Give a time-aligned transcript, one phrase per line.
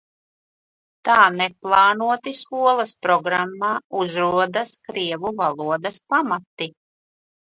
[1.07, 3.69] Tā neplānoti skolas programmā
[4.01, 6.69] uzrodas krievu valodas pamati.